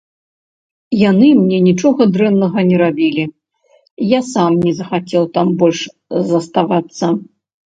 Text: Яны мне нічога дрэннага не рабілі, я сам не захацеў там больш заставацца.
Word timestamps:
Яны 1.09 1.27
мне 1.41 1.59
нічога 1.67 2.01
дрэннага 2.15 2.59
не 2.71 2.77
рабілі, 2.83 3.23
я 4.17 4.23
сам 4.33 4.51
не 4.65 4.73
захацеў 4.81 5.23
там 5.37 5.47
больш 5.61 5.79
заставацца. 6.33 7.05